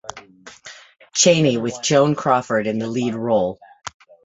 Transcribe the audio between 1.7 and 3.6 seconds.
Joan Crawford in the lead role.